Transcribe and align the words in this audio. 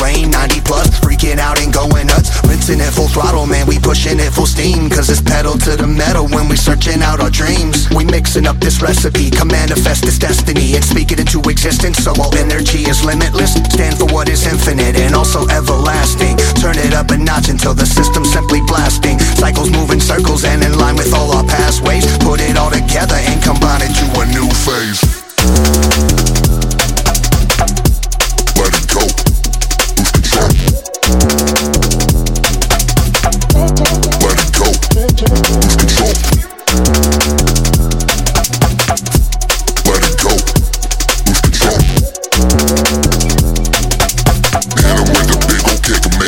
pass 0.00 0.16
me. 0.16 0.24
Fast 0.30 0.30
lane, 0.30 0.30
90 0.30 0.60
plus, 0.62 0.88
freaking 1.00 1.38
out 1.38 1.60
and 1.60 1.72
going 1.72 2.06
nuts. 2.06 2.30
Rinsing 2.48 2.80
it 2.80 2.92
full 2.92 3.08
throttle, 3.08 3.46
man, 3.46 3.66
we 3.66 3.78
pushing 3.78 4.18
it 4.18 4.32
full 4.32 4.46
steam. 4.46 4.90
Cause 4.90 5.10
it's 5.10 5.20
pedal 5.20 5.58
to 5.58 5.76
the 5.76 5.86
metal 5.86 6.28
when 6.28 6.48
we 6.48 6.56
searching 6.56 7.02
out 7.02 7.20
our 7.20 7.30
dreams. 7.30 7.88
We 7.90 8.04
mixing 8.04 8.46
up 8.46 8.58
this 8.58 8.82
recipe, 8.82 9.30
come 9.30 9.48
manifest 9.48 10.04
this 10.04 10.18
destiny 10.18 10.74
and 10.74 10.84
speak 10.84 11.12
it 11.12 11.20
into 11.20 11.40
existence. 11.48 11.98
So 11.98 12.12
all 12.20 12.34
energy 12.36 12.88
is 12.88 13.04
limitless, 13.04 13.54
stand 13.72 13.98
for 13.98 14.06
what 14.06 14.28
is 14.28 14.46
infinite 14.46 14.96
and 14.96 15.14
also 15.14 15.46
everlasting. 15.48 16.36
Turn 16.60 16.76
it 16.78 16.94
up 16.94 17.10
a 17.10 17.18
notch 17.18 17.48
until 17.48 17.74
the 17.74 17.86
system's 17.86 18.32
simply 18.32 18.60
blasting. 18.66 19.18
Cycles 19.18 19.70
move 19.70 19.90
in 19.90 20.00
circles 20.00 20.44
and 20.44 20.62
in 20.62 20.78
line 20.78 20.96
with 20.96 21.12
all 21.14 21.30
our 21.32 21.44
past 21.44 21.82
ways. 21.82 22.06
Put 22.18 22.40
it 22.40 22.56
all 22.56 22.70
together 22.70 23.16
and 23.16 23.42
combine 23.42 23.82
it 23.82 23.92
to 24.00 24.06
a 24.20 24.26
new 24.26 24.48
phase. 24.64 25.09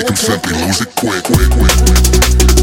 Make 0.03 0.11
him 0.11 0.17
simply 0.17 0.53
lose 0.55 0.81
it 0.81 0.95
quick, 0.97 1.23
quick, 1.23 1.51
quick. 1.51 1.77
Let 1.77 2.62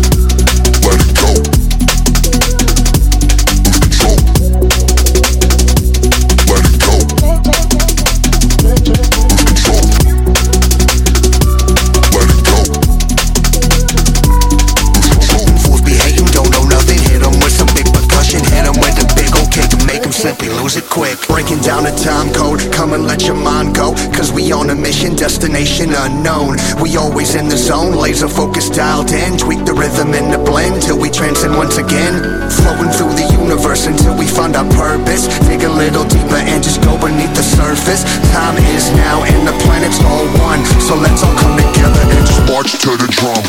simply 20.20 20.50
lose 20.50 20.76
it 20.76 20.84
quick. 20.90 21.16
Breaking 21.32 21.60
down 21.64 21.88
a 21.88 21.96
time 21.96 22.28
code, 22.34 22.60
come 22.76 22.92
and 22.92 23.08
let 23.08 23.24
your 23.24 23.40
mind 23.40 23.74
go. 23.74 23.96
Cause 24.12 24.34
we 24.34 24.52
on 24.52 24.70
a 24.70 24.76
mission, 24.76 25.16
destination 25.16 25.96
unknown. 25.96 26.58
We 26.84 26.98
always 26.98 27.36
in 27.36 27.48
the 27.48 27.56
zone, 27.56 27.96
laser 27.96 28.28
focus 28.28 28.70
dialed 28.70 29.12
in. 29.12 29.38
Tweak 29.38 29.64
the 29.64 29.72
rhythm 29.72 30.14
and 30.14 30.28
the 30.28 30.38
blend 30.38 30.84
till 30.84 31.00
we 31.00 31.10
transcend 31.10 31.56
once 31.56 31.78
again. 31.78 32.20
Flowing 32.52 32.92
through 32.92 33.16
the 33.16 33.32
universe 33.32 33.88
until 33.88 34.12
we 34.20 34.28
find 34.28 34.58
our 34.58 34.68
purpose. 34.76 35.32
Dig 35.48 35.64
a 35.64 35.72
little 35.72 36.04
deeper 36.04 36.44
and 36.52 36.62
just 36.62 36.84
go 36.84 37.00
beneath 37.00 37.32
the 37.32 37.44
surface. 37.44 38.04
Time 38.36 38.60
is 38.76 38.92
now 39.00 39.24
and 39.24 39.48
the 39.48 39.56
planet's 39.64 40.04
all 40.04 40.28
one. 40.44 40.60
So 40.84 41.00
let's 41.00 41.24
all 41.24 41.36
come 41.40 41.56
together 41.56 42.04
and 42.12 42.28
just 42.28 42.44
march 42.44 42.76
to 42.84 42.92
the 43.00 43.08
drum. 43.16 43.40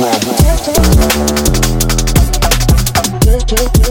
drum, 3.51 3.73
drum. 3.75 3.90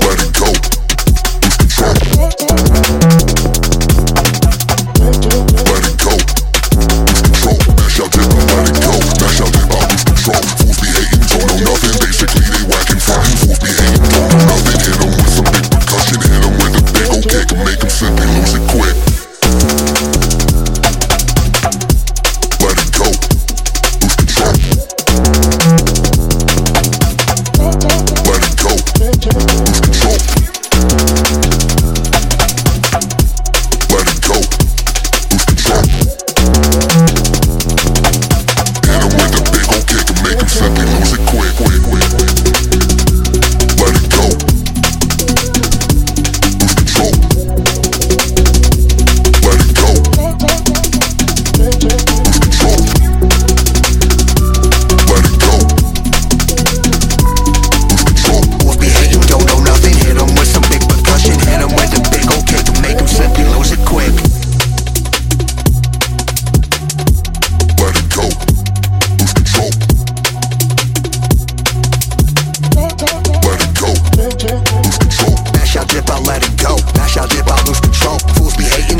let 76.39 76.52
it. 76.52 76.95
Now 76.95 77.05
shall 77.05 77.27
dip 77.27 77.48
out, 77.48 77.67
lose 77.67 77.80
control. 77.80 78.20
Fools 78.36 78.55
be 78.55 78.64
hating. 78.64 78.98